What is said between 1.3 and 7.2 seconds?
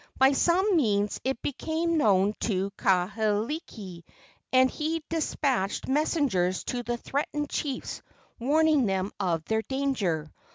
became known to Kahekili, and he despatched messengers to the